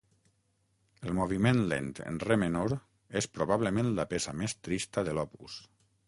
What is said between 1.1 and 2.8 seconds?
moviment lent en re menor